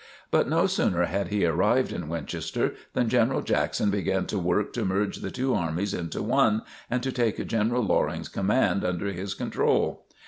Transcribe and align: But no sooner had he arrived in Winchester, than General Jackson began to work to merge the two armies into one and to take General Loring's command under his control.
But 0.31 0.49
no 0.49 0.65
sooner 0.65 1.05
had 1.05 1.27
he 1.27 1.45
arrived 1.45 1.91
in 1.91 2.09
Winchester, 2.09 2.73
than 2.93 3.07
General 3.07 3.43
Jackson 3.43 3.91
began 3.91 4.25
to 4.25 4.39
work 4.39 4.73
to 4.73 4.83
merge 4.83 5.17
the 5.17 5.29
two 5.29 5.53
armies 5.53 5.93
into 5.93 6.23
one 6.23 6.63
and 6.89 7.03
to 7.03 7.11
take 7.11 7.45
General 7.45 7.83
Loring's 7.83 8.27
command 8.27 8.83
under 8.83 9.11
his 9.11 9.35
control. 9.35 10.07